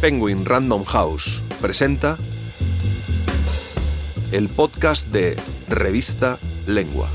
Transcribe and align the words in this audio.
Penguin 0.00 0.46
Random 0.46 0.84
House 0.84 1.42
presenta 1.60 2.16
el 4.32 4.48
podcast 4.48 5.06
de 5.08 5.36
Revista 5.68 6.38
Lengua. 6.66 7.10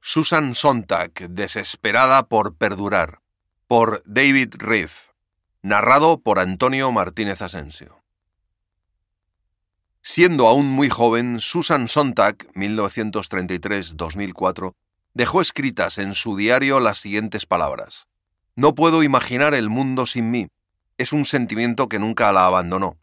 Susan 0.00 0.54
Sontag, 0.54 1.10
desesperada 1.30 2.28
por 2.28 2.54
perdurar, 2.54 3.20
por 3.66 4.04
David 4.06 4.54
Reeve, 4.58 4.92
narrado 5.62 6.20
por 6.20 6.38
Antonio 6.38 6.92
Martínez 6.92 7.42
Asensio. 7.42 8.04
Siendo 10.00 10.46
aún 10.46 10.68
muy 10.68 10.88
joven, 10.88 11.40
Susan 11.40 11.88
Sontag, 11.88 12.36
1933-2004, 12.54 14.76
dejó 15.14 15.40
escritas 15.40 15.98
en 15.98 16.14
su 16.14 16.36
diario 16.36 16.80
las 16.80 16.98
siguientes 16.98 17.46
palabras. 17.46 18.06
No 18.56 18.74
puedo 18.74 19.02
imaginar 19.02 19.54
el 19.54 19.68
mundo 19.68 20.06
sin 20.06 20.30
mí. 20.30 20.48
Es 20.98 21.12
un 21.12 21.24
sentimiento 21.24 21.88
que 21.88 21.98
nunca 21.98 22.30
la 22.32 22.46
abandonó. 22.46 22.98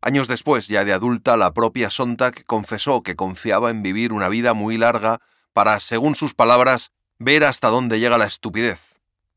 Años 0.00 0.26
después, 0.26 0.66
ya 0.66 0.84
de 0.84 0.92
adulta, 0.92 1.36
la 1.36 1.52
propia 1.52 1.90
Sontag 1.90 2.44
confesó 2.44 3.02
que 3.02 3.14
confiaba 3.14 3.70
en 3.70 3.82
vivir 3.82 4.12
una 4.12 4.28
vida 4.28 4.54
muy 4.54 4.76
larga 4.76 5.20
para, 5.52 5.78
según 5.80 6.14
sus 6.14 6.34
palabras, 6.34 6.90
ver 7.18 7.44
hasta 7.44 7.68
dónde 7.68 8.00
llega 8.00 8.18
la 8.18 8.26
estupidez. 8.26 8.80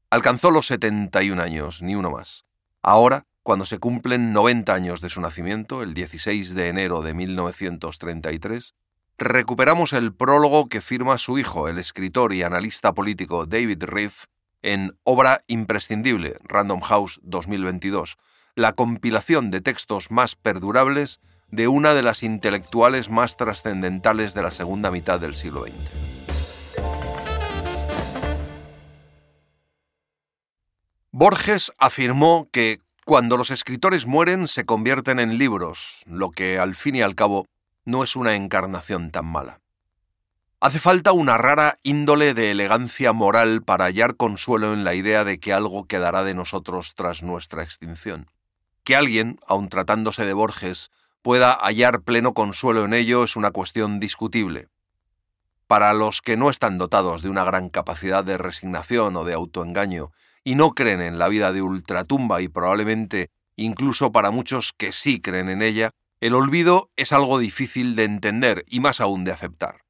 Alcanzó 0.09 0.49
los 0.49 0.67
71 0.67 1.41
años, 1.41 1.81
ni 1.81 1.93
uno 1.93 2.09
más. 2.09 2.45
Ahora, 2.81 3.25
cuando 3.43 3.67
se 3.67 3.77
cumplen 3.77 4.33
90 4.33 4.73
años 4.73 5.01
de 5.01 5.09
su 5.09 5.21
nacimiento, 5.21 5.83
el 5.83 5.93
16 5.93 6.55
de 6.55 6.69
enero 6.69 7.01
de 7.01 7.13
1933, 7.13 8.73
recuperamos 9.17 9.93
el 9.93 10.13
prólogo 10.13 10.67
que 10.67 10.81
firma 10.81 11.17
su 11.17 11.39
hijo, 11.39 11.67
el 11.67 11.77
escritor 11.77 12.33
y 12.33 12.43
analista 12.43 12.93
político 12.93 13.45
David 13.45 13.83
Reeve, 13.83 14.15
en 14.61 14.97
Obra 15.03 15.43
Imprescindible, 15.47 16.37
Random 16.43 16.81
House 16.81 17.19
2022, 17.23 18.17
la 18.55 18.73
compilación 18.73 19.51
de 19.51 19.61
textos 19.61 20.11
más 20.11 20.35
perdurables 20.35 21.19
de 21.49 21.67
una 21.67 21.93
de 21.93 22.01
las 22.01 22.23
intelectuales 22.23 23.09
más 23.09 23.37
trascendentales 23.37 24.33
de 24.33 24.41
la 24.41 24.51
segunda 24.51 24.91
mitad 24.91 25.19
del 25.19 25.35
siglo 25.35 25.63
XX. 25.63 25.75
Borges 31.11 31.71
afirmó 31.77 32.49
que 32.51 32.79
cuando 33.05 33.37
los 33.37 33.51
escritores 33.51 34.05
mueren 34.07 34.47
se 34.47 34.65
convierten 34.65 35.19
en 35.19 35.37
libros, 35.37 36.01
lo 36.05 36.31
que 36.31 36.57
al 36.57 36.75
fin 36.75 36.95
y 36.95 37.01
al 37.03 37.15
cabo 37.15 37.45
no 37.85 38.03
es 38.03 38.15
una 38.15 38.35
encarnación 38.35 39.11
tan 39.11 39.25
mala. 39.25 39.61
Hace 40.59 40.79
falta 40.79 41.11
una 41.11 41.37
rara 41.37 41.77
índole 41.83 42.33
de 42.33 42.49
elegancia 42.49 43.13
moral 43.13 43.61
para 43.61 43.85
hallar 43.85 44.15
consuelo 44.15 44.73
en 44.73 44.83
la 44.83 44.95
idea 44.95 45.23
de 45.23 45.39
que 45.39 45.53
algo 45.53 45.85
quedará 45.85 46.23
de 46.23 46.33
nosotros 46.33 46.95
tras 46.95 47.21
nuestra 47.21 47.61
extinción. 47.61 48.31
Que 48.83 48.95
alguien, 48.95 49.39
aun 49.47 49.69
tratándose 49.69 50.25
de 50.25 50.33
Borges, 50.33 50.89
pueda 51.21 51.53
hallar 51.53 52.01
pleno 52.01 52.33
consuelo 52.33 52.85
en 52.85 52.93
ello 52.93 53.23
es 53.23 53.35
una 53.35 53.51
cuestión 53.51 53.99
discutible. 53.99 54.67
Para 55.67 55.93
los 55.93 56.21
que 56.21 56.37
no 56.37 56.49
están 56.49 56.77
dotados 56.77 57.21
de 57.21 57.29
una 57.29 57.43
gran 57.43 57.69
capacidad 57.69 58.23
de 58.23 58.37
resignación 58.37 59.15
o 59.17 59.23
de 59.23 59.33
autoengaño 59.33 60.11
y 60.43 60.55
no 60.55 60.71
creen 60.71 61.01
en 61.01 61.19
la 61.19 61.27
vida 61.27 61.51
de 61.51 61.61
ultratumba 61.61 62.41
y 62.41 62.47
probablemente 62.47 63.29
incluso 63.55 64.11
para 64.11 64.31
muchos 64.31 64.73
que 64.73 64.91
sí 64.91 65.21
creen 65.21 65.49
en 65.49 65.61
ella, 65.61 65.91
el 66.21 66.33
olvido 66.33 66.91
es 66.95 67.11
algo 67.11 67.39
difícil 67.39 67.95
de 67.95 68.05
entender 68.05 68.63
y 68.67 68.79
más 68.79 69.01
aún 69.01 69.23
de 69.25 69.31
aceptar. 69.31 69.81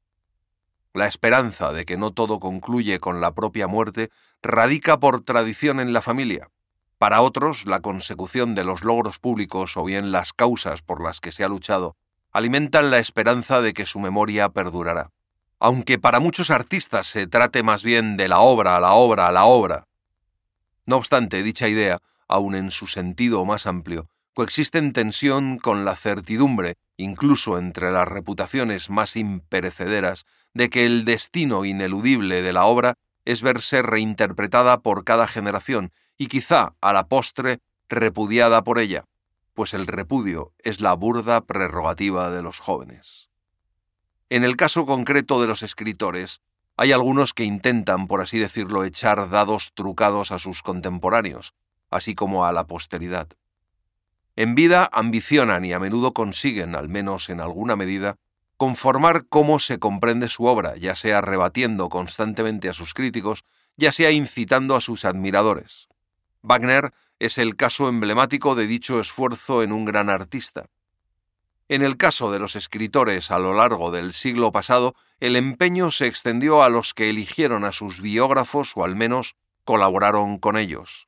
La 0.93 1.07
esperanza 1.07 1.71
de 1.71 1.85
que 1.85 1.97
no 1.97 2.11
todo 2.11 2.39
concluye 2.39 2.99
con 2.99 3.21
la 3.21 3.33
propia 3.33 3.67
muerte 3.67 4.09
radica 4.41 4.99
por 4.99 5.23
tradición 5.23 5.79
en 5.79 5.93
la 5.93 6.01
familia. 6.01 6.49
Para 6.97 7.21
otros, 7.21 7.65
la 7.65 7.81
consecución 7.81 8.55
de 8.55 8.63
los 8.63 8.83
logros 8.83 9.19
públicos 9.19 9.75
o 9.77 9.83
bien 9.83 10.11
las 10.11 10.33
causas 10.33 10.81
por 10.81 11.03
las 11.03 11.19
que 11.19 11.31
se 11.31 11.43
ha 11.43 11.49
luchado 11.49 11.95
alimentan 12.31 12.91
la 12.91 12.99
esperanza 12.99 13.61
de 13.61 13.73
que 13.73 13.85
su 13.85 13.99
memoria 13.99 14.49
perdurará. 14.49 15.11
Aunque 15.59 15.99
para 15.99 16.19
muchos 16.19 16.49
artistas 16.49 17.07
se 17.07 17.27
trate 17.27 17.63
más 17.63 17.83
bien 17.83 18.17
de 18.17 18.27
la 18.27 18.39
obra, 18.39 18.75
a 18.75 18.79
la 18.79 18.93
obra, 18.93 19.27
a 19.27 19.31
la 19.31 19.45
obra. 19.45 19.87
No 20.85 20.97
obstante, 20.97 21.43
dicha 21.43 21.67
idea, 21.67 21.99
aun 22.27 22.55
en 22.55 22.71
su 22.71 22.87
sentido 22.87 23.45
más 23.45 23.65
amplio, 23.65 24.09
coexiste 24.35 24.79
en 24.79 24.91
tensión 24.91 25.57
con 25.57 25.85
la 25.85 25.95
certidumbre, 25.95 26.75
incluso 26.97 27.57
entre 27.57 27.89
las 27.89 28.05
reputaciones 28.05 28.89
más 28.89 29.15
imperecederas, 29.15 30.25
de 30.53 30.69
que 30.69 30.85
el 30.85 31.05
destino 31.05 31.63
ineludible 31.63 32.41
de 32.41 32.51
la 32.51 32.65
obra 32.65 32.95
es 33.23 33.41
verse 33.41 33.81
reinterpretada 33.81 34.81
por 34.81 35.05
cada 35.05 35.27
generación 35.27 35.93
y 36.17 36.27
quizá 36.27 36.73
a 36.81 36.91
la 36.91 37.07
postre 37.07 37.59
repudiada 37.87 38.63
por 38.65 38.77
ella, 38.77 39.05
pues 39.53 39.73
el 39.73 39.87
repudio 39.87 40.51
es 40.59 40.81
la 40.81 40.93
burda 40.93 41.39
prerrogativa 41.39 42.29
de 42.29 42.41
los 42.41 42.59
jóvenes. 42.59 43.29
En 44.29 44.43
el 44.43 44.57
caso 44.57 44.85
concreto 44.85 45.39
de 45.39 45.47
los 45.47 45.63
escritores, 45.63 46.41
hay 46.75 46.91
algunos 46.91 47.33
que 47.33 47.45
intentan, 47.45 48.07
por 48.07 48.19
así 48.19 48.37
decirlo, 48.37 48.83
echar 48.83 49.29
dados 49.29 49.71
trucados 49.73 50.33
a 50.33 50.39
sus 50.39 50.61
contemporáneos, 50.61 51.53
así 51.89 52.15
como 52.15 52.45
a 52.45 52.51
la 52.51 52.67
posteridad. 52.67 53.29
En 54.35 54.53
vida 54.53 54.89
ambicionan 54.91 55.63
y 55.63 55.73
a 55.73 55.79
menudo 55.79 56.13
consiguen, 56.13 56.75
al 56.75 56.89
menos 56.89 57.29
en 57.29 57.39
alguna 57.39 57.75
medida, 57.75 58.17
conformar 58.57 59.25
cómo 59.27 59.59
se 59.59 59.79
comprende 59.79 60.27
su 60.27 60.45
obra, 60.45 60.75
ya 60.75 60.95
sea 60.95 61.21
rebatiendo 61.21 61.89
constantemente 61.89 62.69
a 62.69 62.73
sus 62.73 62.93
críticos, 62.93 63.45
ya 63.77 63.91
sea 63.91 64.11
incitando 64.11 64.75
a 64.75 64.81
sus 64.81 65.05
admiradores. 65.05 65.87
Wagner 66.41 66.93
es 67.19 67.37
el 67.37 67.55
caso 67.55 67.87
emblemático 67.87 68.55
de 68.55 68.67
dicho 68.67 68.99
esfuerzo 68.99 69.63
en 69.63 69.71
un 69.71 69.85
gran 69.85 70.09
artista. 70.09 70.67
En 71.67 71.81
el 71.81 71.97
caso 71.97 72.31
de 72.31 72.39
los 72.39 72.55
escritores 72.55 73.31
a 73.31 73.39
lo 73.39 73.53
largo 73.53 73.89
del 73.89 74.13
siglo 74.13 74.51
pasado, 74.51 74.95
el 75.19 75.35
empeño 75.35 75.91
se 75.91 76.07
extendió 76.07 76.61
a 76.61 76.69
los 76.69 76.93
que 76.93 77.09
eligieron 77.09 77.63
a 77.63 77.71
sus 77.71 78.01
biógrafos 78.01 78.73
o 78.75 78.83
al 78.83 78.95
menos 78.95 79.35
colaboraron 79.63 80.37
con 80.37 80.57
ellos. 80.57 81.07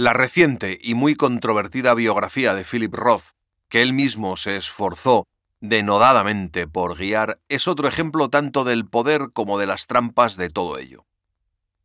La 0.00 0.14
reciente 0.14 0.78
y 0.80 0.94
muy 0.94 1.14
controvertida 1.14 1.92
biografía 1.92 2.54
de 2.54 2.64
Philip 2.64 2.94
Roth, 2.94 3.34
que 3.68 3.82
él 3.82 3.92
mismo 3.92 4.38
se 4.38 4.56
esforzó 4.56 5.26
denodadamente 5.60 6.66
por 6.66 6.96
guiar, 6.96 7.38
es 7.50 7.68
otro 7.68 7.86
ejemplo 7.86 8.30
tanto 8.30 8.64
del 8.64 8.86
poder 8.86 9.28
como 9.34 9.58
de 9.58 9.66
las 9.66 9.86
trampas 9.86 10.38
de 10.38 10.48
todo 10.48 10.78
ello. 10.78 11.04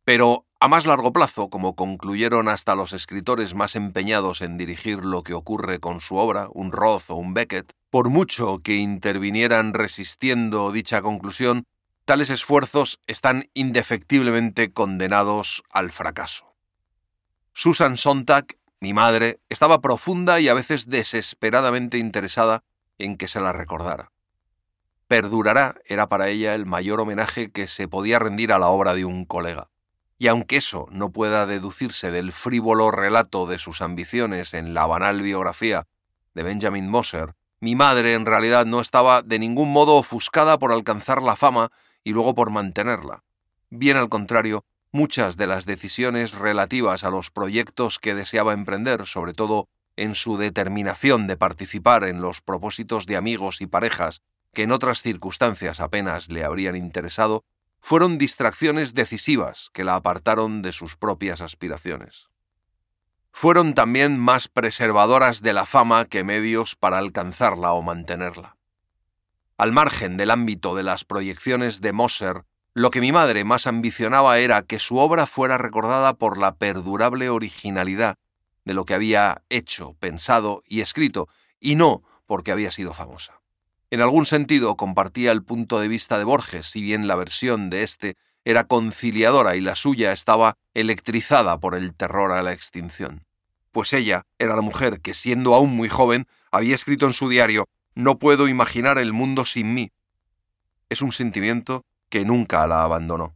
Pero 0.06 0.46
a 0.60 0.66
más 0.66 0.86
largo 0.86 1.12
plazo, 1.12 1.50
como 1.50 1.76
concluyeron 1.76 2.48
hasta 2.48 2.74
los 2.74 2.94
escritores 2.94 3.52
más 3.52 3.76
empeñados 3.76 4.40
en 4.40 4.56
dirigir 4.56 5.04
lo 5.04 5.22
que 5.22 5.34
ocurre 5.34 5.78
con 5.78 6.00
su 6.00 6.16
obra, 6.16 6.48
un 6.54 6.72
Roth 6.72 7.10
o 7.10 7.16
un 7.16 7.34
Beckett, 7.34 7.74
por 7.90 8.08
mucho 8.08 8.60
que 8.60 8.76
intervinieran 8.76 9.74
resistiendo 9.74 10.72
dicha 10.72 11.02
conclusión, 11.02 11.64
tales 12.06 12.30
esfuerzos 12.30 12.98
están 13.06 13.50
indefectiblemente 13.52 14.72
condenados 14.72 15.62
al 15.70 15.90
fracaso. 15.90 16.45
Susan 17.58 17.96
Sontag, 17.96 18.58
mi 18.80 18.92
madre, 18.92 19.40
estaba 19.48 19.80
profunda 19.80 20.40
y 20.40 20.48
a 20.48 20.52
veces 20.52 20.90
desesperadamente 20.90 21.96
interesada 21.96 22.64
en 22.98 23.16
que 23.16 23.28
se 23.28 23.40
la 23.40 23.54
recordara. 23.54 24.12
Perdurará 25.08 25.76
era 25.86 26.06
para 26.06 26.28
ella 26.28 26.54
el 26.54 26.66
mayor 26.66 27.00
homenaje 27.00 27.50
que 27.50 27.66
se 27.66 27.88
podía 27.88 28.18
rendir 28.18 28.52
a 28.52 28.58
la 28.58 28.68
obra 28.68 28.92
de 28.92 29.06
un 29.06 29.24
colega. 29.24 29.70
Y 30.18 30.26
aunque 30.26 30.58
eso 30.58 30.86
no 30.90 31.12
pueda 31.12 31.46
deducirse 31.46 32.10
del 32.10 32.30
frívolo 32.32 32.90
relato 32.90 33.46
de 33.46 33.58
sus 33.58 33.80
ambiciones 33.80 34.52
en 34.52 34.74
la 34.74 34.84
banal 34.84 35.22
biografía 35.22 35.86
de 36.34 36.42
Benjamin 36.42 36.90
Moser, 36.90 37.36
mi 37.60 37.74
madre 37.74 38.12
en 38.12 38.26
realidad 38.26 38.66
no 38.66 38.82
estaba 38.82 39.22
de 39.22 39.38
ningún 39.38 39.72
modo 39.72 39.94
ofuscada 39.94 40.58
por 40.58 40.72
alcanzar 40.72 41.22
la 41.22 41.36
fama 41.36 41.72
y 42.04 42.10
luego 42.10 42.34
por 42.34 42.50
mantenerla. 42.50 43.24
Bien 43.70 43.96
al 43.96 44.10
contrario, 44.10 44.66
muchas 44.96 45.36
de 45.36 45.46
las 45.46 45.66
decisiones 45.66 46.32
relativas 46.32 47.04
a 47.04 47.10
los 47.10 47.30
proyectos 47.30 47.98
que 47.98 48.14
deseaba 48.14 48.54
emprender, 48.54 49.06
sobre 49.06 49.34
todo 49.34 49.68
en 49.94 50.14
su 50.14 50.38
determinación 50.38 51.26
de 51.26 51.36
participar 51.36 52.04
en 52.04 52.22
los 52.22 52.40
propósitos 52.40 53.04
de 53.04 53.16
amigos 53.16 53.60
y 53.60 53.66
parejas 53.66 54.22
que 54.54 54.62
en 54.62 54.72
otras 54.72 55.02
circunstancias 55.02 55.80
apenas 55.80 56.30
le 56.30 56.44
habrían 56.44 56.76
interesado, 56.76 57.44
fueron 57.78 58.16
distracciones 58.16 58.94
decisivas 58.94 59.68
que 59.74 59.84
la 59.84 59.96
apartaron 59.96 60.62
de 60.62 60.72
sus 60.72 60.96
propias 60.96 61.42
aspiraciones. 61.42 62.30
Fueron 63.32 63.74
también 63.74 64.18
más 64.18 64.48
preservadoras 64.48 65.42
de 65.42 65.52
la 65.52 65.66
fama 65.66 66.06
que 66.06 66.24
medios 66.24 66.74
para 66.74 66.96
alcanzarla 66.96 67.74
o 67.74 67.82
mantenerla. 67.82 68.56
Al 69.58 69.72
margen 69.72 70.16
del 70.16 70.30
ámbito 70.30 70.74
de 70.74 70.84
las 70.84 71.04
proyecciones 71.04 71.82
de 71.82 71.92
Moser, 71.92 72.44
lo 72.76 72.90
que 72.90 73.00
mi 73.00 73.10
madre 73.10 73.42
más 73.44 73.66
ambicionaba 73.66 74.38
era 74.38 74.60
que 74.60 74.78
su 74.78 74.98
obra 74.98 75.24
fuera 75.24 75.56
recordada 75.56 76.12
por 76.12 76.36
la 76.36 76.56
perdurable 76.56 77.30
originalidad 77.30 78.16
de 78.66 78.74
lo 78.74 78.84
que 78.84 78.92
había 78.92 79.40
hecho, 79.48 79.94
pensado 79.98 80.62
y 80.66 80.82
escrito, 80.82 81.26
y 81.58 81.76
no 81.76 82.02
porque 82.26 82.52
había 82.52 82.70
sido 82.70 82.92
famosa. 82.92 83.40
En 83.90 84.02
algún 84.02 84.26
sentido 84.26 84.76
compartía 84.76 85.32
el 85.32 85.42
punto 85.42 85.80
de 85.80 85.88
vista 85.88 86.18
de 86.18 86.24
Borges, 86.24 86.66
si 86.66 86.82
bien 86.82 87.08
la 87.08 87.14
versión 87.14 87.70
de 87.70 87.82
éste 87.82 88.18
era 88.44 88.64
conciliadora 88.64 89.56
y 89.56 89.62
la 89.62 89.74
suya 89.74 90.12
estaba 90.12 90.58
electrizada 90.74 91.58
por 91.58 91.76
el 91.76 91.94
terror 91.94 92.32
a 92.32 92.42
la 92.42 92.52
extinción. 92.52 93.24
Pues 93.72 93.94
ella 93.94 94.26
era 94.38 94.54
la 94.54 94.60
mujer 94.60 95.00
que, 95.00 95.14
siendo 95.14 95.54
aún 95.54 95.74
muy 95.74 95.88
joven, 95.88 96.26
había 96.50 96.74
escrito 96.74 97.06
en 97.06 97.14
su 97.14 97.30
diario 97.30 97.70
No 97.94 98.18
puedo 98.18 98.48
imaginar 98.48 98.98
el 98.98 99.14
mundo 99.14 99.46
sin 99.46 99.72
mí. 99.72 99.92
Es 100.90 101.00
un 101.00 101.12
sentimiento 101.12 101.86
que 102.08 102.24
nunca 102.24 102.66
la 102.66 102.82
abandonó. 102.82 103.34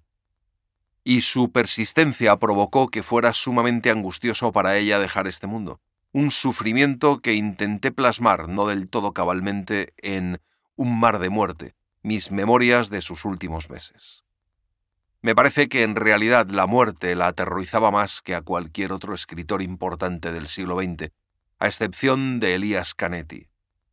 Y 1.04 1.22
su 1.22 1.50
persistencia 1.50 2.36
provocó 2.36 2.88
que 2.88 3.02
fuera 3.02 3.32
sumamente 3.32 3.90
angustioso 3.90 4.52
para 4.52 4.76
ella 4.76 4.98
dejar 4.98 5.26
este 5.26 5.46
mundo 5.46 5.80
un 6.12 6.30
sufrimiento 6.30 7.20
que 7.20 7.34
intenté 7.34 7.92
plasmar 7.92 8.48
no 8.48 8.66
del 8.66 8.88
todo 8.88 9.12
cabalmente 9.12 9.94
en 9.98 10.40
Un 10.76 10.98
mar 10.98 11.18
de 11.18 11.28
muerte, 11.28 11.74
mis 12.02 12.30
memorias 12.30 12.88
de 12.88 13.02
sus 13.02 13.26
últimos 13.26 13.68
meses. 13.68 14.24
Me 15.20 15.34
parece 15.34 15.68
que 15.68 15.82
en 15.82 15.94
realidad 15.94 16.48
la 16.48 16.66
muerte 16.66 17.14
la 17.14 17.26
aterrorizaba 17.26 17.90
más 17.90 18.22
que 18.22 18.34
a 18.34 18.40
cualquier 18.40 18.90
otro 18.92 19.14
escritor 19.14 19.60
importante 19.60 20.32
del 20.32 20.48
siglo 20.48 20.80
XX, 20.80 21.12
a 21.58 21.66
excepción 21.66 22.40
de 22.40 22.54
Elías 22.54 22.94
Canetti. 22.94 23.49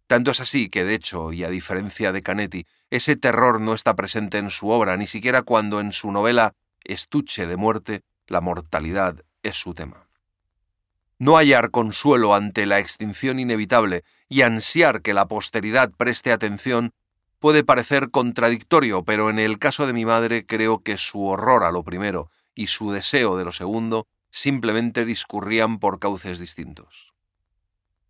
Tanto 0.08 0.32
es 0.32 0.40
así 0.40 0.70
que, 0.70 0.84
de 0.84 0.96
hecho, 0.96 1.34
y 1.34 1.44
a 1.44 1.50
diferencia 1.50 2.12
de 2.12 2.24
Canetti, 2.24 2.66
ese 2.90 3.16
terror 3.16 3.62
no 3.62 3.74
está 3.74 3.96
presente 3.96 4.38
en 4.38 4.50
su 4.50 4.70
obra, 4.70 4.98
ni 4.98 5.08
siquiera 5.08 5.42
cuando 5.42 5.80
en 5.80 5.92
su 5.94 6.12
novela 6.12 6.54
Estuche 6.84 7.48
de 7.48 7.58
muerte, 7.58 8.02
la 8.28 8.40
mortalidad 8.40 9.24
es 9.44 9.58
su 9.58 9.74
tema 9.74 10.08
no 11.20 11.38
hallar 11.38 11.72
consuelo 11.72 12.36
ante 12.36 12.66
la 12.66 12.80
extinción 12.80 13.40
inevitable 13.40 14.04
y 14.30 14.42
ansiar 14.42 15.02
que 15.02 15.14
la 15.14 15.28
posteridad 15.28 15.92
preste 15.92 16.32
atención 16.32 16.94
puede 17.40 17.64
parecer 17.64 18.12
contradictorio, 18.12 19.04
pero 19.04 19.30
en 19.30 19.40
el 19.40 19.60
caso 19.60 19.88
de 19.88 19.94
mi 19.94 20.06
madre 20.06 20.46
creo 20.46 20.80
que 20.84 20.98
su 20.98 21.26
horror 21.26 21.64
a 21.64 21.72
lo 21.72 21.84
primero 21.84 22.30
y 22.56 22.68
su 22.68 22.92
deseo 22.92 23.38
de 23.38 23.46
lo 23.46 23.52
segundo 23.52 24.08
simplemente 24.32 25.06
discurrían 25.06 25.80
por 25.80 26.00
cauces 26.00 26.40
distintos. 26.40 27.14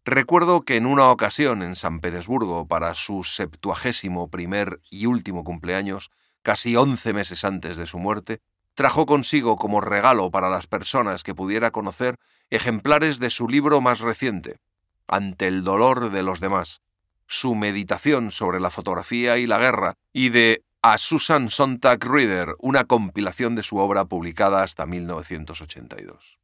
Recuerdo 0.09 0.61
que 0.61 0.77
en 0.77 0.85
una 0.85 1.09
ocasión 1.09 1.61
en 1.61 1.75
San 1.75 1.99
Petersburgo, 1.99 2.65
para 2.65 2.95
su 2.95 3.25
septuagésimo 3.25 4.29
primer 4.29 4.79
y 4.89 5.05
último 5.05 5.43
cumpleaños, 5.43 6.11
casi 6.43 6.77
once 6.77 7.11
meses 7.11 7.43
antes 7.43 7.75
de 7.75 7.85
su 7.87 7.99
muerte, 7.99 8.39
trajo 8.73 9.05
consigo 9.05 9.57
como 9.57 9.81
regalo 9.81 10.31
para 10.31 10.49
las 10.49 10.65
personas 10.65 11.23
que 11.23 11.35
pudiera 11.35 11.71
conocer 11.71 12.19
ejemplares 12.49 13.19
de 13.19 13.29
su 13.29 13.49
libro 13.49 13.81
más 13.81 13.99
reciente, 13.99 14.61
Ante 15.09 15.47
el 15.47 15.65
dolor 15.65 16.09
de 16.09 16.23
los 16.23 16.39
demás, 16.39 16.81
su 17.25 17.53
meditación 17.53 18.31
sobre 18.31 18.61
la 18.61 18.69
fotografía 18.69 19.37
y 19.37 19.45
la 19.45 19.57
guerra, 19.57 19.95
y 20.13 20.29
de 20.29 20.63
A 20.81 20.97
Susan 20.99 21.49
Sontag 21.49 22.01
Reader, 22.05 22.55
una 22.59 22.85
compilación 22.85 23.55
de 23.55 23.63
su 23.63 23.75
obra 23.75 24.05
publicada 24.05 24.63
hasta 24.63 24.85
1982. 24.85 26.37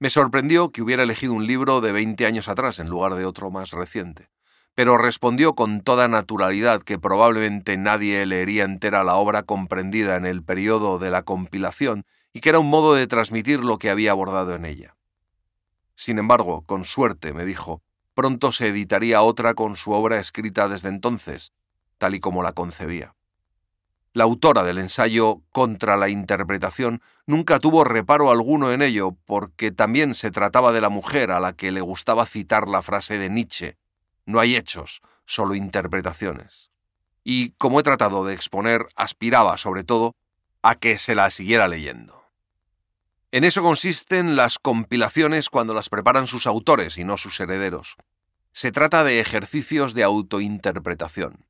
Me 0.00 0.10
sorprendió 0.10 0.70
que 0.70 0.80
hubiera 0.80 1.02
elegido 1.02 1.32
un 1.32 1.48
libro 1.48 1.80
de 1.80 1.90
20 1.90 2.24
años 2.24 2.48
atrás 2.48 2.78
en 2.78 2.88
lugar 2.88 3.16
de 3.16 3.24
otro 3.24 3.50
más 3.50 3.72
reciente, 3.72 4.30
pero 4.76 4.96
respondió 4.96 5.54
con 5.56 5.80
toda 5.80 6.06
naturalidad 6.06 6.82
que 6.84 7.00
probablemente 7.00 7.76
nadie 7.76 8.24
leería 8.24 8.62
entera 8.62 9.02
la 9.02 9.16
obra 9.16 9.42
comprendida 9.42 10.14
en 10.14 10.24
el 10.24 10.44
periodo 10.44 11.00
de 11.00 11.10
la 11.10 11.22
compilación 11.22 12.04
y 12.32 12.40
que 12.40 12.50
era 12.50 12.60
un 12.60 12.70
modo 12.70 12.94
de 12.94 13.08
transmitir 13.08 13.64
lo 13.64 13.78
que 13.78 13.90
había 13.90 14.12
abordado 14.12 14.54
en 14.54 14.66
ella. 14.66 14.94
Sin 15.96 16.20
embargo, 16.20 16.62
con 16.62 16.84
suerte, 16.84 17.32
me 17.32 17.44
dijo, 17.44 17.82
pronto 18.14 18.52
se 18.52 18.68
editaría 18.68 19.22
otra 19.22 19.54
con 19.54 19.74
su 19.74 19.90
obra 19.90 20.20
escrita 20.20 20.68
desde 20.68 20.90
entonces, 20.90 21.52
tal 21.98 22.14
y 22.14 22.20
como 22.20 22.44
la 22.44 22.52
concebía. 22.52 23.16
La 24.12 24.24
autora 24.24 24.64
del 24.64 24.78
ensayo 24.78 25.42
Contra 25.52 25.96
la 25.96 26.08
Interpretación 26.08 27.02
nunca 27.26 27.58
tuvo 27.58 27.84
reparo 27.84 28.30
alguno 28.30 28.72
en 28.72 28.82
ello, 28.82 29.16
porque 29.26 29.70
también 29.70 30.14
se 30.14 30.30
trataba 30.30 30.72
de 30.72 30.80
la 30.80 30.88
mujer 30.88 31.30
a 31.30 31.40
la 31.40 31.52
que 31.52 31.72
le 31.72 31.80
gustaba 31.80 32.26
citar 32.26 32.68
la 32.68 32.82
frase 32.82 33.18
de 33.18 33.28
Nietzsche, 33.28 33.76
no 34.28 34.40
hay 34.40 34.56
hechos, 34.56 35.00
solo 35.24 35.54
interpretaciones. 35.54 36.70
Y, 37.24 37.50
como 37.52 37.80
he 37.80 37.82
tratado 37.82 38.26
de 38.26 38.34
exponer, 38.34 38.88
aspiraba, 38.94 39.56
sobre 39.56 39.84
todo, 39.84 40.14
a 40.62 40.74
que 40.74 40.98
se 40.98 41.14
la 41.14 41.30
siguiera 41.30 41.66
leyendo. 41.66 42.24
En 43.30 43.44
eso 43.44 43.62
consisten 43.62 44.36
las 44.36 44.58
compilaciones 44.58 45.48
cuando 45.48 45.74
las 45.74 45.88
preparan 45.88 46.26
sus 46.26 46.46
autores 46.46 46.98
y 46.98 47.04
no 47.04 47.16
sus 47.16 47.40
herederos. 47.40 47.96
Se 48.52 48.70
trata 48.72 49.02
de 49.02 49.20
ejercicios 49.20 49.94
de 49.94 50.02
autointerpretación. 50.02 51.47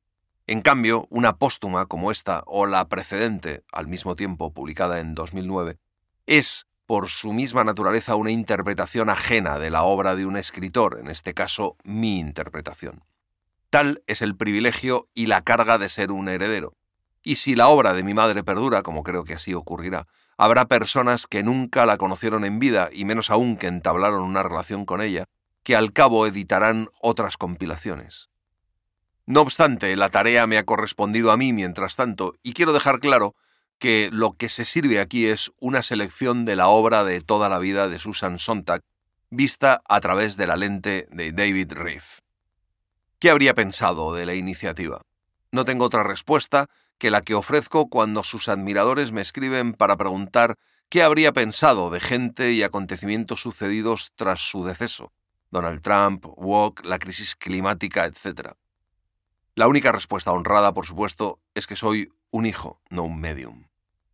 En 0.51 0.61
cambio, 0.61 1.05
una 1.11 1.37
póstuma 1.37 1.85
como 1.85 2.09
esta 2.09 2.41
o 2.47 2.65
la 2.65 2.89
precedente, 2.89 3.61
al 3.71 3.87
mismo 3.87 4.15
tiempo 4.15 4.51
publicada 4.51 4.99
en 4.99 5.13
2009, 5.13 5.77
es, 6.25 6.65
por 6.87 7.09
su 7.09 7.33
misma 7.33 7.63
naturaleza, 7.63 8.15
una 8.15 8.31
interpretación 8.31 9.11
ajena 9.11 9.59
de 9.59 9.69
la 9.69 9.83
obra 9.83 10.15
de 10.15 10.25
un 10.25 10.37
escritor, 10.37 10.97
en 10.99 11.11
este 11.11 11.35
caso 11.35 11.77
mi 11.83 12.17
interpretación. 12.17 13.03
Tal 13.69 14.01
es 14.07 14.23
el 14.23 14.35
privilegio 14.35 15.07
y 15.13 15.27
la 15.27 15.43
carga 15.43 15.77
de 15.77 15.87
ser 15.87 16.11
un 16.11 16.27
heredero. 16.27 16.73
Y 17.21 17.35
si 17.35 17.55
la 17.55 17.67
obra 17.67 17.93
de 17.93 18.01
mi 18.01 18.15
madre 18.15 18.43
perdura, 18.43 18.81
como 18.81 19.03
creo 19.03 19.25
que 19.25 19.35
así 19.35 19.53
ocurrirá, 19.53 20.07
habrá 20.35 20.65
personas 20.65 21.27
que 21.27 21.43
nunca 21.43 21.85
la 21.85 21.97
conocieron 21.97 22.43
en 22.43 22.57
vida, 22.57 22.89
y 22.91 23.05
menos 23.05 23.29
aún 23.29 23.55
que 23.55 23.67
entablaron 23.67 24.23
una 24.23 24.41
relación 24.41 24.87
con 24.87 24.99
ella, 24.99 25.25
que 25.61 25.75
al 25.75 25.93
cabo 25.93 26.25
editarán 26.25 26.89
otras 26.99 27.37
compilaciones. 27.37 28.29
No 29.29 29.41
obstante, 29.41 29.95
la 29.95 30.09
tarea 30.09 30.47
me 30.47 30.57
ha 30.57 30.65
correspondido 30.65 31.31
a 31.31 31.37
mí 31.37 31.53
mientras 31.53 31.95
tanto, 31.95 32.33
y 32.41 32.53
quiero 32.53 32.73
dejar 32.73 32.99
claro 32.99 33.35
que 33.77 34.09
lo 34.11 34.33
que 34.33 34.49
se 34.49 34.65
sirve 34.65 34.99
aquí 34.99 35.27
es 35.27 35.51
una 35.59 35.83
selección 35.83 36.45
de 36.45 36.55
la 36.55 36.67
obra 36.67 37.03
de 37.03 37.21
toda 37.21 37.47
la 37.47 37.59
vida 37.59 37.87
de 37.87 37.99
Susan 37.99 38.39
Sontag, 38.39 38.81
vista 39.29 39.83
a 39.87 40.01
través 40.01 40.35
de 40.35 40.47
la 40.47 40.55
lente 40.55 41.07
de 41.11 41.31
David 41.31 41.73
Reef. 41.73 42.21
¿Qué 43.19 43.29
habría 43.29 43.53
pensado 43.53 44.15
de 44.15 44.25
la 44.25 44.33
iniciativa? 44.33 45.03
No 45.51 45.63
tengo 45.63 45.85
otra 45.85 46.01
respuesta 46.01 46.65
que 46.97 47.11
la 47.11 47.21
que 47.21 47.35
ofrezco 47.35 47.87
cuando 47.87 48.23
sus 48.23 48.49
admiradores 48.49 49.11
me 49.11 49.21
escriben 49.21 49.73
para 49.73 49.95
preguntar 49.95 50.55
qué 50.89 51.03
habría 51.03 51.33
pensado 51.33 51.91
de 51.91 51.99
gente 51.99 52.53
y 52.53 52.63
acontecimientos 52.63 53.43
sucedidos 53.43 54.11
tras 54.15 54.41
su 54.41 54.63
deceso, 54.63 55.11
Donald 55.51 55.83
Trump, 55.83 56.25
Walk, 56.35 56.83
la 56.83 56.97
crisis 56.97 57.35
climática, 57.35 58.05
etc. 58.05 58.53
La 59.59 59.67
única 59.67 59.91
respuesta 59.91 60.31
honrada, 60.31 60.73
por 60.73 60.85
supuesto, 60.85 61.41
es 61.53 61.67
que 61.67 61.75
soy 61.75 62.13
un 62.31 62.45
hijo, 62.45 62.79
no 62.89 63.03
un 63.03 63.19
medium. 63.19 63.65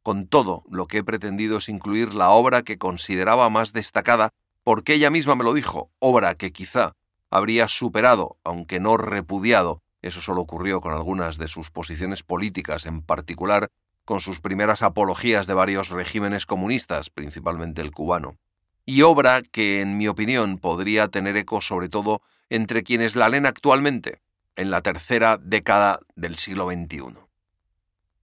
Con 0.01 0.25
todo, 0.25 0.63
lo 0.72 0.88
que 0.88 0.98
he 0.98 1.03
pretendido 1.03 1.60
es 1.60 1.69
incluir 1.69 2.15
la 2.15 2.31
obra 2.31 2.63
que 2.63 2.79
consideraba 2.79 3.48
más 3.51 3.72
destacada, 3.72 4.31
porque 4.63 4.96
ella 4.96 5.12
misma 5.12 5.36
me 5.36 5.43
lo 5.43 5.53
dijo, 5.53 5.91
obra 6.00 6.34
que 6.34 6.51
quizá 6.51 6.96
habría 7.29 7.67
superado, 7.67 8.39
aunque 8.43 8.79
no 8.79 8.98
repudiado, 8.98 9.84
eso 10.01 10.19
solo 10.19 10.41
ocurrió 10.41 10.81
con 10.81 10.93
algunas 10.93 11.38
de 11.38 11.48
sus 11.48 11.69
posiciones 11.69 12.24
políticas, 12.24 12.88
en 12.88 13.03
particular 13.03 13.69
con 14.03 14.22
sus 14.22 14.39
primeras 14.39 14.81
apologías 14.81 15.46
de 15.46 15.53
varios 15.53 15.89
regímenes 15.89 16.48
comunistas, 16.48 17.12
principalmente 17.12 17.84
el 17.84 17.91
cubano. 17.91 18.39
Y 18.84 19.03
obra 19.03 19.43
que, 19.43 19.81
en 19.81 19.96
mi 19.96 20.08
opinión, 20.08 20.58
podría 20.58 21.08
tener 21.10 21.38
eco 21.38 21.62
sobre 21.62 21.88
todo 21.88 22.24
entre 22.50 22.81
quienes 22.81 23.15
la 23.15 23.29
leen 23.29 23.46
actualmente, 23.46 24.25
en 24.55 24.71
la 24.71 24.81
tercera 24.81 25.38
década 25.41 26.00
del 26.15 26.38
siglo 26.38 26.69
XXI. 26.69 27.17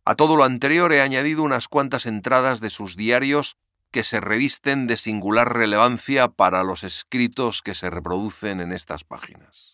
A 0.04 0.14
todo 0.14 0.36
lo 0.36 0.44
anterior 0.44 0.92
he 0.92 1.00
añadido 1.00 1.42
unas 1.42 1.68
cuantas 1.68 2.06
entradas 2.06 2.60
de 2.60 2.70
sus 2.70 2.96
diarios 2.96 3.56
que 3.90 4.04
se 4.04 4.20
revisten 4.20 4.86
de 4.86 4.96
singular 4.96 5.54
relevancia 5.54 6.28
para 6.28 6.62
los 6.62 6.82
escritos 6.82 7.62
que 7.62 7.74
se 7.74 7.90
reproducen 7.90 8.60
en 8.60 8.72
estas 8.72 9.04
páginas 9.04 9.72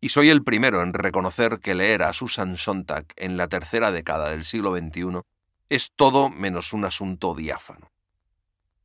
y 0.00 0.10
soy 0.10 0.28
el 0.28 0.44
primero 0.44 0.82
en 0.82 0.92
reconocer 0.92 1.58
que 1.60 1.74
leer 1.74 2.02
a 2.02 2.12
Susan 2.12 2.56
Sontag 2.56 3.06
en 3.16 3.36
la 3.36 3.48
tercera 3.48 3.90
década 3.90 4.30
del 4.30 4.44
siglo 4.44 4.76
XXI 4.76 5.22
es 5.68 5.90
todo 5.96 6.28
menos 6.28 6.72
un 6.72 6.84
asunto 6.84 7.34
diáfano. 7.34 7.90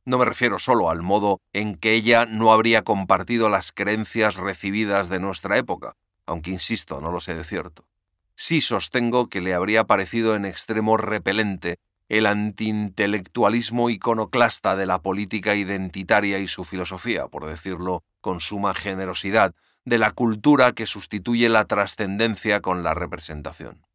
No 0.04 0.18
me 0.18 0.24
refiero 0.24 0.58
solo 0.58 0.90
al 0.90 1.02
modo 1.02 1.40
en 1.52 1.76
que 1.76 1.92
ella 1.92 2.26
no 2.26 2.52
habría 2.52 2.82
compartido 2.82 3.48
las 3.48 3.70
creencias 3.70 4.34
recibidas 4.34 5.08
de 5.08 5.20
nuestra 5.20 5.58
época, 5.58 5.94
aunque 6.26 6.50
insisto, 6.50 7.00
no 7.00 7.10
lo 7.10 7.20
sé 7.20 7.34
de 7.34 7.44
cierto. 7.44 7.86
Sí 8.34 8.60
sostengo 8.60 9.28
que 9.28 9.40
le 9.40 9.54
habría 9.54 9.84
parecido 9.84 10.34
en 10.34 10.44
extremo 10.44 10.96
repelente 10.96 11.78
el 12.08 12.26
antiintelectualismo 12.26 13.88
iconoclasta 13.88 14.76
de 14.76 14.86
la 14.86 15.00
política 15.00 15.54
identitaria 15.54 16.38
y 16.38 16.48
su 16.48 16.64
filosofía, 16.64 17.28
por 17.28 17.46
decirlo 17.46 18.04
con 18.20 18.40
suma 18.40 18.74
generosidad, 18.74 19.54
de 19.84 19.98
la 19.98 20.10
cultura 20.10 20.72
que 20.72 20.86
sustituye 20.86 21.48
la 21.48 21.64
trascendencia 21.64 22.60
con 22.60 22.82
la 22.82 22.94
representación. 22.94 23.86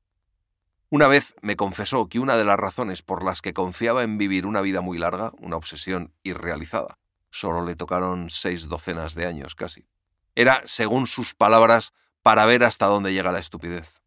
Una 0.89 1.07
vez 1.07 1.36
me 1.41 1.55
confesó 1.55 2.07
que 2.07 2.19
una 2.19 2.38
de 2.38 2.46
las 2.46 2.57
razones 2.57 3.01
por 3.01 3.24
las 3.24 3.41
que 3.41 3.53
confiaba 3.53 4.03
en 4.03 4.17
vivir 4.17 4.46
una 4.46 4.62
vida 4.62 4.81
muy 4.81 4.98
larga, 4.98 5.34
una 5.39 5.57
obsesión 5.57 6.13
irrealizada, 6.24 6.98
solo 7.29 7.65
le 7.65 7.75
tocaron 7.75 8.29
seis 8.29 8.67
docenas 8.67 9.13
de 9.13 9.25
años 9.25 9.53
casi, 9.53 9.86
era, 10.34 10.62
según 10.65 11.07
sus 11.07 11.34
palabras, 11.34 11.93
para 12.27 12.46
ver 12.46 12.65
hasta 12.65 12.88
dónde 12.88 13.13
llega 13.13 13.31
la 13.31 13.39
estupidez. 13.39 14.01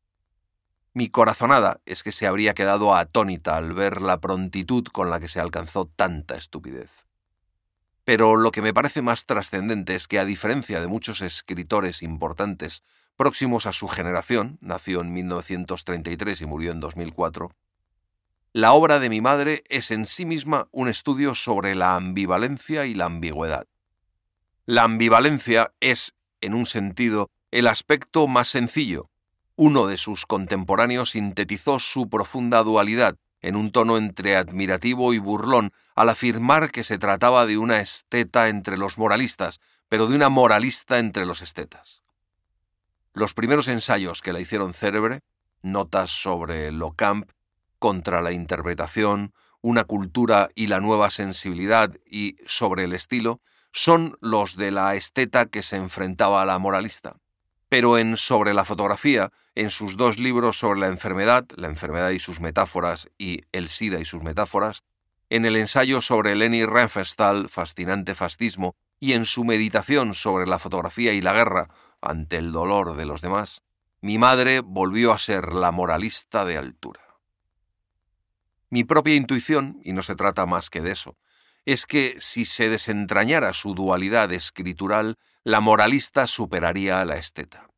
Mi 0.93 1.09
corazonada 1.09 1.81
es 1.87 2.03
que 2.03 2.13
se 2.13 2.27
habría 2.27 2.53
quedado 2.53 2.95
atónita 2.95 3.57
al 3.57 3.73
ver 3.73 4.03
la 4.03 4.21
prontitud 4.21 4.85
con 4.93 5.09
la 5.09 5.21
que 5.21 5.29
se 5.29 5.41
alcanzó 5.41 5.87
tanta 5.87 6.37
estupidez. 6.37 6.91
Pero 8.05 8.37
lo 8.37 8.53
que 8.53 8.61
me 8.61 8.75
parece 8.75 9.01
más 9.01 9.25
trascendente 9.25 9.95
es 9.95 10.07
que, 10.07 10.19
a 10.19 10.27
diferencia 10.27 10.83
de 10.83 10.87
muchos 10.87 11.23
escritores 11.23 12.03
importantes 12.03 12.85
próximos 13.17 13.65
a 13.65 13.73
su 13.73 13.89
generación, 13.89 14.59
nació 14.61 15.01
en 15.01 15.15
1933 15.15 16.43
y 16.43 16.45
murió 16.45 16.73
en 16.73 16.81
2004, 16.81 17.57
la 18.53 18.73
obra 18.73 18.99
de 18.99 19.09
mi 19.09 19.23
madre 19.23 19.65
es 19.71 19.91
en 19.91 20.05
sí 20.05 20.27
misma 20.27 20.69
un 20.73 20.89
estudio 20.89 21.35
sobre 21.35 21.75
la 21.75 21.95
ambivalencia 21.95 22.85
y 22.85 22.93
la 22.93 23.07
ambigüedad. 23.07 23.67
La 24.67 24.83
ambivalencia 24.83 25.73
es, 25.81 26.13
en 26.43 26.53
un 26.53 26.67
sentido, 26.67 27.31
el 27.51 27.67
aspecto 27.67 28.27
más 28.29 28.49
sencillo. 28.49 29.11
Uno 29.57 29.87
de 29.87 29.97
sus 29.97 30.25
contemporáneos 30.25 31.11
sintetizó 31.11 31.79
su 31.79 32.09
profunda 32.09 32.63
dualidad 32.63 33.17
en 33.43 33.57
un 33.57 33.73
tono 33.73 33.97
entre 33.97 34.37
admirativo 34.37 35.13
y 35.15 35.19
burlón 35.19 35.73
al 35.95 36.11
afirmar 36.11 36.71
que 36.71 36.85
se 36.85 36.99
trataba 36.99 37.47
de 37.47 37.59
una 37.59 37.81
esteta 37.81 38.49
entre 38.49 38.77
los 38.77 38.99
moralistas, 38.99 39.61
pero 39.89 40.07
de 40.07 40.17
una 40.17 40.29
moralista 40.29 40.99
entre 40.99 41.27
los 41.27 41.43
estetas. 41.43 42.03
Los 43.13 43.35
primeros 43.35 43.67
ensayos 43.67 44.23
que 44.23 44.33
la 44.33 44.41
hicieron 44.41 44.73
célebre, 44.73 45.21
notas 45.63 46.11
sobre 46.11 46.71
Locamp, 46.71 47.31
contra 47.79 48.21
la 48.21 48.33
interpretación, 48.33 49.33
una 49.63 49.85
cultura 49.85 50.51
y 50.55 50.69
la 50.69 50.81
nueva 50.81 51.11
sensibilidad 51.11 51.97
y 52.07 52.37
sobre 52.47 52.85
el 52.85 52.93
estilo, 52.93 53.41
son 53.73 54.17
los 54.21 54.57
de 54.57 54.71
la 54.71 54.95
esteta 54.95 55.47
que 55.47 55.63
se 55.63 55.77
enfrentaba 55.77 56.43
a 56.43 56.47
la 56.47 56.59
moralista. 56.59 57.17
Pero 57.71 57.99
en 57.99 58.17
Sobre 58.17 58.53
la 58.53 58.65
fotografía, 58.65 59.31
en 59.55 59.71
sus 59.71 59.97
dos 59.97 60.19
libros 60.19 60.59
sobre 60.59 60.81
la 60.81 60.89
enfermedad, 60.89 61.47
La 61.57 61.69
enfermedad 61.69 62.11
y 62.11 62.19
sus 62.19 62.41
metáforas 62.41 63.09
y 63.17 63.45
El 63.53 63.69
SIDA 63.69 64.01
y 64.01 64.05
sus 64.05 64.23
metáforas, 64.23 64.83
en 65.31 65.45
el 65.45 65.55
ensayo 65.55 66.01
sobre 66.01 66.35
Leni 66.35 66.67
Riefenstahl, 66.67 67.49
Fascinante 67.49 68.17
Fascismo, 68.17 68.75
y 68.99 69.13
en 69.13 69.25
su 69.25 69.45
meditación 69.45 70.15
sobre 70.15 70.49
la 70.49 70.59
fotografía 70.59 71.13
y 71.13 71.21
la 71.21 71.33
guerra 71.33 71.69
ante 72.01 72.39
el 72.39 72.51
dolor 72.51 72.97
de 72.97 73.07
los 73.07 73.21
demás, 73.21 73.63
mi 74.01 74.19
madre 74.19 74.61
volvió 74.61 75.13
a 75.13 75.19
ser 75.19 75.53
la 75.53 75.71
moralista 75.71 76.45
de 76.45 76.57
altura. 76.57 77.01
Mi 78.69 78.83
propia 78.83 79.15
intuición, 79.15 79.81
y 79.85 79.93
no 79.93 80.03
se 80.03 80.17
trata 80.17 80.45
más 80.45 80.71
que 80.71 80.81
de 80.81 80.91
eso, 80.91 81.17
es 81.67 81.87
que 81.87 82.17
si 82.19 82.47
se 82.47 82.69
desentrañara 82.69 83.53
su 83.53 83.75
dualidad 83.75 84.33
escritural, 84.33 85.19
la 85.45 85.61
moralista 85.61 86.27
superaría 86.27 87.01
a 87.01 87.07
la 87.07 87.17
esteta. 87.17 87.71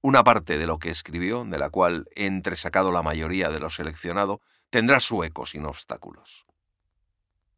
Una 0.00 0.24
parte 0.24 0.56
de 0.56 0.66
lo 0.66 0.78
que 0.78 0.88
escribió, 0.88 1.44
de 1.44 1.58
la 1.58 1.68
cual 1.68 2.08
he 2.16 2.24
entresacado 2.24 2.90
la 2.92 3.02
mayoría 3.02 3.50
de 3.50 3.60
lo 3.60 3.68
seleccionado, 3.68 4.40
tendrá 4.70 4.98
su 5.00 5.22
eco 5.22 5.44
sin 5.44 5.66
obstáculos. 5.66 6.46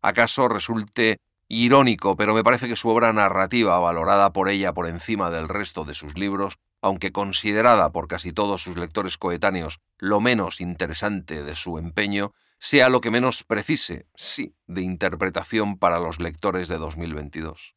¿Acaso 0.03 0.49
resulte 0.49 1.19
irónico, 1.47 2.17
pero 2.17 2.35
me 2.35 2.43
parece 2.43 2.67
que 2.67 2.75
su 2.75 2.89
obra 2.89 3.13
narrativa, 3.13 3.79
valorada 3.79 4.33
por 4.33 4.49
ella 4.49 4.75
por 4.75 4.89
encima 4.89 5.31
del 5.31 5.49
resto 5.49 5.85
de 5.85 5.95
sus 5.95 6.19
libros, 6.19 6.59
aunque 6.83 7.13
considerada 7.13 7.93
por 7.93 8.09
casi 8.09 8.33
todos 8.33 8.63
sus 8.63 8.77
lectores 8.77 9.17
coetáneos 9.17 9.79
lo 9.99 10.21
menos 10.21 10.61
interesante 10.61 11.45
de 11.45 11.55
su 11.55 11.79
empeño, 11.79 12.33
sea 12.59 12.89
lo 12.89 13.01
que 13.01 13.13
menos 13.13 13.45
precise, 13.45 14.07
sí, 14.17 14.57
de 14.67 14.83
interpretación 14.83 15.79
para 15.79 16.01
los 16.01 16.19
lectores 16.19 16.67
de 16.67 16.79
2022. 16.79 17.75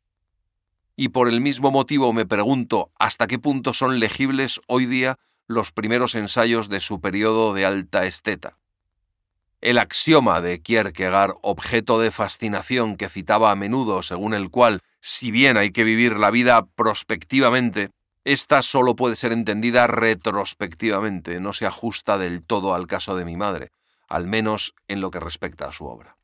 Y 0.99 1.09
por 1.09 1.29
el 1.29 1.41
mismo 1.41 1.69
motivo 1.69 2.11
me 2.11 2.25
pregunto 2.25 2.91
hasta 2.97 3.27
qué 3.27 3.37
punto 3.37 3.73
son 3.73 3.99
legibles 3.99 4.59
hoy 4.65 4.87
día 4.87 5.19
los 5.45 5.71
primeros 5.71 6.15
ensayos 6.15 6.69
de 6.69 6.79
su 6.79 6.99
periodo 7.01 7.53
de 7.53 7.67
alta 7.67 8.05
esteta. 8.05 8.57
El 9.61 9.77
axioma 9.77 10.41
de 10.41 10.59
Kierkegaard, 10.63 11.35
objeto 11.43 11.99
de 11.99 12.09
fascinación 12.09 12.97
que 12.97 13.09
citaba 13.09 13.51
a 13.51 13.55
menudo, 13.55 14.01
según 14.01 14.33
el 14.33 14.49
cual, 14.49 14.81
si 14.99 15.29
bien 15.29 15.55
hay 15.55 15.69
que 15.69 15.83
vivir 15.83 16.17
la 16.17 16.31
vida 16.31 16.65
prospectivamente, 16.65 17.91
esta 18.23 18.63
solo 18.63 18.95
puede 18.95 19.15
ser 19.15 19.31
entendida 19.31 19.85
retrospectivamente, 19.85 21.39
no 21.39 21.53
se 21.53 21.67
ajusta 21.67 22.17
del 22.17 22.43
todo 22.43 22.73
al 22.73 22.87
caso 22.87 23.15
de 23.15 23.23
mi 23.23 23.37
madre, 23.37 23.69
al 24.09 24.25
menos 24.25 24.73
en 24.87 25.01
lo 25.01 25.11
que 25.11 25.19
respecta 25.19 25.67
a 25.67 25.71
su 25.71 25.85
obra. 25.85 26.17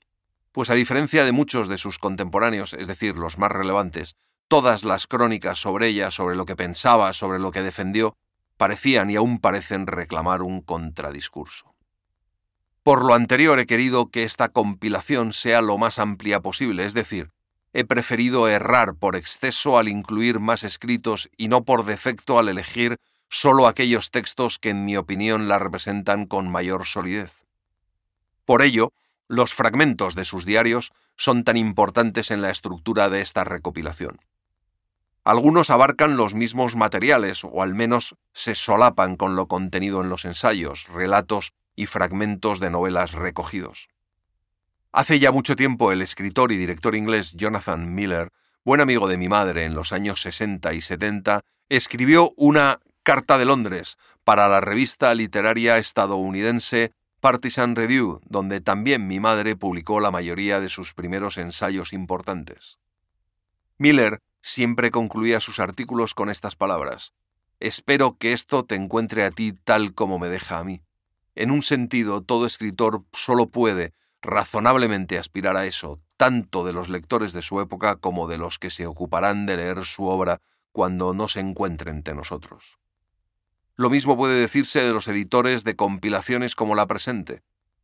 Pues 0.52 0.72
a 0.72 0.74
diferencia 0.74 1.26
de 1.26 1.32
muchos 1.32 1.68
de 1.68 1.78
sus 1.78 2.00
contemporáneos, 2.00 2.74
es 2.74 2.88
decir, 2.88 3.18
los 3.18 3.38
más 3.38 3.52
relevantes, 3.52 4.16
todas 4.54 4.84
las 4.84 5.08
crónicas 5.08 5.58
sobre 5.58 5.88
ella, 5.88 6.12
sobre 6.12 6.36
lo 6.36 6.46
que 6.46 6.56
pensaba, 6.56 7.12
sobre 7.14 7.40
lo 7.40 7.50
que 7.50 7.64
defendió, 7.64 8.16
parecían 8.56 9.10
y 9.10 9.16
aún 9.16 9.40
parecen 9.40 9.88
reclamar 9.88 10.44
un 10.44 10.62
contradiscurso. 10.62 11.74
Por 12.84 13.04
lo 13.04 13.16
anterior 13.16 13.58
he 13.58 13.66
querido 13.66 14.12
que 14.12 14.22
esta 14.22 14.50
compilación 14.50 15.34
sea 15.34 15.64
lo 15.64 15.80
más 15.80 15.98
amplia 15.98 16.40
posible, 16.42 16.86
es 16.86 16.94
decir, 16.94 17.32
he 17.74 17.84
preferido 17.84 18.48
errar 18.48 18.94
por 18.94 19.16
exceso 19.16 19.80
al 19.80 19.88
incluir 19.88 20.40
más 20.40 20.64
escritos 20.64 21.32
y 21.36 21.48
no 21.48 21.64
por 21.64 21.84
defecto 21.84 22.38
al 22.38 22.48
elegir 22.48 22.98
solo 23.30 23.66
aquellos 23.66 24.12
textos 24.12 24.60
que 24.60 24.70
en 24.70 24.86
mi 24.86 24.98
opinión 24.98 25.48
la 25.48 25.58
representan 25.58 26.28
con 26.28 26.48
mayor 26.48 26.86
solidez. 26.86 27.32
Por 28.46 28.62
ello, 28.62 28.94
los 29.28 29.52
fragmentos 29.52 30.14
de 30.14 30.26
sus 30.26 30.46
diarios 30.46 30.94
son 31.18 31.44
tan 31.44 31.58
importantes 31.58 32.30
en 32.30 32.44
la 32.44 32.52
estructura 32.52 33.10
de 33.10 33.22
esta 33.22 33.44
recopilación. 33.44 34.20
Algunos 35.24 35.70
abarcan 35.70 36.18
los 36.18 36.34
mismos 36.34 36.76
materiales, 36.76 37.44
o 37.46 37.64
al 37.64 37.74
menos 37.74 38.16
se 38.34 38.56
solapan 38.56 39.16
con 39.16 39.38
lo 39.38 39.48
contenido 39.48 40.02
en 40.02 40.10
los 40.10 40.26
ensayos, 40.26 40.88
relatos 40.90 41.54
y 41.76 41.86
fragmentos 41.86 42.60
de 42.60 42.70
novelas 42.70 43.14
recogidos. 43.14 43.88
Hace 44.92 45.20
ya 45.20 45.32
mucho 45.32 45.56
tiempo 45.56 45.92
el 45.92 46.02
escritor 46.02 46.52
y 46.52 46.58
director 46.58 46.96
inglés 46.96 47.34
Jonathan 47.34 47.96
Miller, 47.96 48.30
buen 48.66 48.82
amigo 48.82 49.08
de 49.08 49.18
mi 49.18 49.30
madre 49.30 49.66
en 49.66 49.76
los 49.76 49.94
años 49.94 50.22
60 50.22 50.74
y 50.74 50.82
70, 50.82 51.42
escribió 51.70 52.34
una 52.36 52.80
Carta 53.02 53.38
de 53.38 53.46
Londres 53.46 53.98
para 54.24 54.48
la 54.48 54.62
revista 54.62 55.14
literaria 55.16 55.78
estadounidense 55.78 56.92
Partisan 57.22 57.76
Review, 57.76 58.20
donde 58.26 58.60
también 58.60 59.08
mi 59.08 59.20
madre 59.20 59.56
publicó 59.56 60.00
la 60.00 60.12
mayoría 60.12 60.60
de 60.60 60.70
sus 60.70 60.94
primeros 60.94 61.38
ensayos 61.38 61.94
importantes. 61.94 62.78
Miller 63.78 64.20
siempre 64.44 64.92
concluía 64.92 65.40
sus 65.40 65.60
artículos 65.60 66.14
con 66.14 66.30
estas 66.30 66.56
palabras. 66.56 67.14
Espero 67.60 68.18
que 68.20 68.34
esto 68.34 68.66
te 68.66 68.76
encuentre 68.76 69.24
a 69.24 69.32
ti 69.32 69.54
tal 69.54 69.96
como 69.96 70.20
me 70.20 70.28
deja 70.28 70.60
a 70.60 70.64
mí. 70.64 70.84
En 71.34 71.50
un 71.50 71.64
sentido, 71.64 72.22
todo 72.22 72.46
escritor 72.46 73.06
solo 73.14 73.48
puede, 73.48 73.94
razonablemente 74.22 75.18
aspirar 75.18 75.58
a 75.58 75.66
eso, 75.66 76.00
tanto 76.18 76.64
de 76.64 76.74
los 76.74 76.90
lectores 76.90 77.34
de 77.34 77.42
su 77.42 77.60
época 77.62 77.96
como 77.96 78.28
de 78.28 78.38
los 78.38 78.60
que 78.60 78.70
se 78.70 78.86
ocuparán 78.86 79.46
de 79.46 79.58
leer 79.58 79.86
su 79.86 80.06
obra 80.06 80.42
cuando 80.72 81.14
no 81.14 81.28
se 81.30 81.40
encuentre 81.40 81.90
entre 81.92 82.14
nosotros. 82.14 82.78
Lo 83.76 83.90
mismo 83.90 84.18
puede 84.18 84.40
decirse 84.40 84.82
de 84.82 84.92
los 84.92 85.08
editores 85.08 85.64
de 85.64 85.76
compilaciones 85.76 86.56
como 86.56 86.76
la 86.76 86.86
presente. 86.86 87.42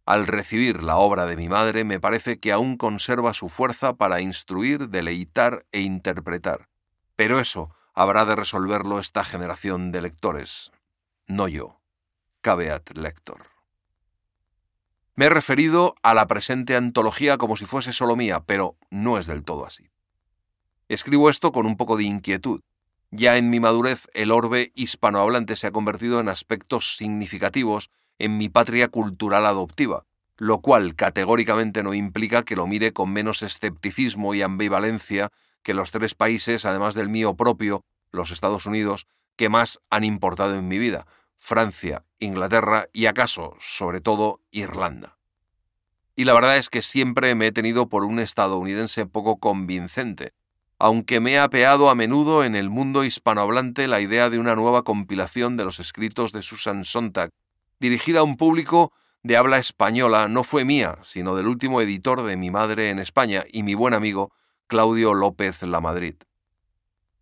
Al 0.10 0.26
recibir 0.26 0.82
la 0.82 0.98
obra 0.98 1.28
de 1.28 1.38
mi 1.38 1.50
madre 1.50 1.84
me 1.84 2.00
parece 2.00 2.40
que 2.40 2.52
aún 2.52 2.78
conserva 2.78 3.36
su 3.36 3.48
fuerza 3.48 3.94
para 3.94 4.22
instruir, 4.22 4.90
deleitar 4.90 5.68
e 5.72 5.82
interpretar. 5.82 6.68
Pero 7.16 7.40
eso 7.40 7.70
habrá 7.94 8.26
de 8.26 8.36
resolverlo 8.36 9.00
esta 9.00 9.24
generación 9.24 9.92
de 9.92 10.02
lectores, 10.02 10.72
no 11.28 11.48
yo. 11.48 11.80
Caveat 12.42 12.90
lector. 12.98 13.52
Me 15.14 15.26
he 15.26 15.30
referido 15.30 15.94
a 16.02 16.16
la 16.16 16.26
presente 16.26 16.76
antología 16.76 17.38
como 17.38 17.56
si 17.56 17.66
fuese 17.66 17.94
solo 17.94 18.16
mía, 18.16 18.40
pero 18.48 18.78
no 18.90 19.20
es 19.20 19.28
del 19.28 19.44
todo 19.44 19.68
así. 19.68 19.92
Escribo 20.88 21.30
esto 21.30 21.52
con 21.52 21.68
un 21.68 21.78
poco 21.78 21.98
de 21.98 22.06
inquietud. 22.06 22.62
Ya 23.12 23.38
en 23.38 23.52
mi 23.52 23.60
madurez 23.60 24.08
el 24.16 24.32
orbe 24.32 24.72
hispanohablante 24.74 25.56
se 25.56 25.68
ha 25.68 25.72
convertido 25.72 26.20
en 26.20 26.30
aspectos 26.30 26.98
significativos 26.98 27.92
en 28.20 28.38
mi 28.38 28.50
patria 28.50 28.90
cultural 28.90 29.46
adoptiva, 29.46 30.06
lo 30.38 30.60
cual 30.60 30.96
categóricamente 30.96 31.84
no 31.84 31.94
implica 31.94 32.44
que 32.44 32.56
lo 32.56 32.68
mire 32.68 32.94
con 32.94 33.12
menos 33.12 33.42
escepticismo 33.42 34.34
y 34.34 34.42
ambivalencia 34.42 35.32
que 35.64 35.74
los 35.74 35.92
tres 35.92 36.16
países, 36.16 36.66
además 36.66 36.96
del 36.96 37.10
mío 37.10 37.36
propio, 37.36 37.84
los 38.12 38.32
Estados 38.32 38.66
Unidos, 38.66 39.08
que 39.36 39.50
más 39.50 39.80
han 39.90 40.04
importado 40.04 40.56
en 40.56 40.68
mi 40.68 40.78
vida, 40.78 41.08
Francia, 41.38 42.04
Inglaterra 42.20 42.88
y 42.94 43.06
acaso, 43.06 43.56
sobre 43.60 44.02
todo, 44.02 44.42
Irlanda. 44.52 45.18
Y 46.16 46.26
la 46.26 46.34
verdad 46.34 46.58
es 46.58 46.70
que 46.70 46.82
siempre 46.82 47.34
me 47.36 47.48
he 47.48 47.52
tenido 47.52 47.88
por 47.88 48.04
un 48.04 48.20
estadounidense 48.20 49.06
poco 49.06 49.38
convincente, 49.38 50.34
aunque 50.78 51.20
me 51.20 51.38
ha 51.38 51.46
apeado 51.46 51.90
a 51.90 51.96
menudo 51.96 52.44
en 52.44 52.56
el 52.56 52.70
mundo 52.70 53.04
hispanohablante 53.04 53.88
la 53.88 54.02
idea 54.02 54.30
de 54.30 54.40
una 54.40 54.56
nueva 54.56 54.84
compilación 54.84 55.58
de 55.58 55.66
los 55.66 55.80
escritos 55.80 56.32
de 56.32 56.42
Susan 56.42 56.84
Sontag, 56.84 57.32
dirigida 57.80 58.20
a 58.20 58.24
un 58.24 58.38
público 58.38 58.94
de 59.24 59.38
habla 59.38 59.58
española, 59.58 60.28
no 60.28 60.44
fue 60.44 60.66
mía, 60.66 60.98
sino 61.04 61.36
del 61.36 61.48
último 61.48 61.82
editor 61.82 62.24
de 62.24 62.38
mi 62.38 62.52
madre 62.52 62.90
en 62.90 63.00
España 63.00 63.46
y 63.52 63.64
mi 63.64 63.74
buen 63.74 63.94
amigo 63.94 64.32
Claudio 64.68 65.14
López 65.14 65.62
Lamadrid. 65.64 66.16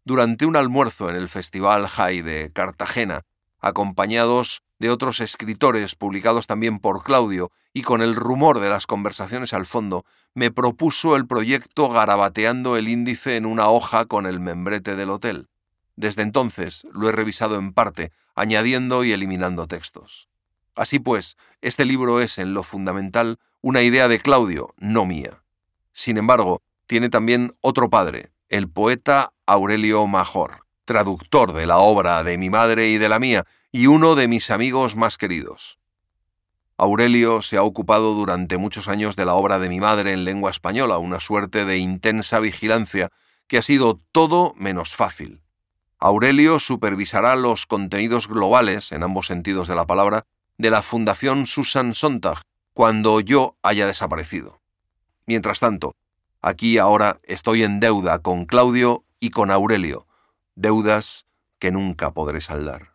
Durante 0.04 0.46
un 0.46 0.56
almuerzo 0.56 1.10
en 1.10 1.16
el 1.16 1.28
Festival 1.28 1.88
High 1.88 2.22
de 2.22 2.52
Cartagena, 2.54 3.24
acompañados 3.60 4.64
de 4.80 4.90
otros 4.90 5.20
escritores 5.20 5.96
publicados 5.96 6.48
también 6.48 6.80
por 6.80 7.04
Claudio 7.04 7.52
y 7.74 7.82
con 7.82 8.02
el 8.02 8.16
rumor 8.16 8.60
de 8.60 8.70
las 8.70 8.88
conversaciones 8.88 9.54
al 9.54 9.66
fondo, 9.66 10.06
me 10.34 10.52
propuso 10.52 11.16
el 11.16 11.26
proyecto 11.26 11.90
garabateando 11.90 12.78
el 12.78 12.88
índice 12.88 13.38
en 13.38 13.46
una 13.46 13.70
hoja 13.70 14.06
con 14.06 14.26
el 14.28 14.40
membrete 14.40 14.96
del 14.96 15.10
hotel. 15.10 15.50
Desde 15.96 16.22
entonces 16.22 16.86
lo 16.92 17.10
he 17.10 17.12
revisado 17.12 17.56
en 17.56 17.74
parte, 17.74 18.12
añadiendo 18.36 19.04
y 19.04 19.12
eliminando 19.12 19.68
textos. 19.68 20.30
Así 20.78 21.00
pues, 21.00 21.38
este 21.62 21.86
libro 21.86 22.22
es, 22.22 22.38
en 22.38 22.54
lo 22.54 22.62
fundamental, 22.62 23.40
una 23.62 23.82
idea 23.82 24.08
de 24.08 24.20
Claudio, 24.20 24.76
no 24.78 25.06
mía. 25.06 25.42
Sin 25.92 26.18
embargo, 26.18 26.62
tiene 26.86 27.10
también 27.10 27.56
otro 27.62 27.90
padre, 27.90 28.32
el 28.48 28.70
poeta 28.70 29.34
Aurelio 29.48 30.06
Major, 30.06 30.62
traductor 30.86 31.54
de 31.54 31.66
la 31.66 31.80
obra 31.80 32.24
de 32.24 32.38
mi 32.38 32.52
madre 32.52 32.90
y 32.90 33.00
de 33.00 33.10
la 33.10 33.18
mía, 33.18 33.46
y 33.72 33.88
uno 33.88 34.14
de 34.14 34.28
mis 34.28 34.52
amigos 34.52 34.96
más 34.96 35.18
queridos. 35.18 35.80
Aurelio 36.78 37.42
se 37.42 37.58
ha 37.58 37.64
ocupado 37.64 38.14
durante 38.14 38.60
muchos 38.60 38.88
años 38.88 39.16
de 39.16 39.26
la 39.26 39.34
obra 39.34 39.58
de 39.58 39.70
mi 39.70 39.80
madre 39.80 40.14
en 40.14 40.26
lengua 40.26 40.52
española, 40.52 41.00
una 41.00 41.20
suerte 41.20 41.66
de 41.66 41.80
intensa 41.80 42.40
vigilancia 42.40 43.10
que 43.48 43.58
ha 43.58 43.64
sido 43.64 44.00
todo 44.12 44.54
menos 44.56 44.96
fácil. 44.96 45.42
Aurelio 45.98 46.60
supervisará 46.60 47.36
los 47.36 47.66
contenidos 47.66 48.28
globales, 48.28 48.92
en 48.92 49.02
ambos 49.02 49.26
sentidos 49.26 49.68
de 49.68 49.74
la 49.74 49.88
palabra, 49.88 50.28
de 50.58 50.70
la 50.70 50.82
Fundación 50.82 51.46
Susan 51.46 51.94
Sontag 51.94 52.42
cuando 52.74 53.20
yo 53.20 53.56
haya 53.62 53.88
desaparecido. 53.88 54.62
Mientras 55.26 55.60
tanto, 55.60 55.96
aquí 56.42 56.78
ahora 56.78 57.20
estoy 57.24 57.64
en 57.64 57.80
deuda 57.80 58.20
con 58.20 58.46
Claudio 58.46 59.04
y 59.20 59.32
con 59.32 59.52
Aurelio, 59.52 60.08
deudas 60.56 61.26
que 61.60 61.72
nunca 61.72 62.14
podré 62.14 62.42
saldar. 62.42 62.94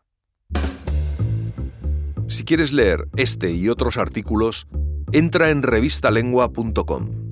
Si 2.29 2.45
quieres 2.45 2.73
leer 2.73 3.09
este 3.17 3.51
y 3.51 3.69
otros 3.69 3.99
artículos, 3.99 4.67
entra 5.13 5.51
en 5.51 5.63
revistalengua.com. 5.63 7.32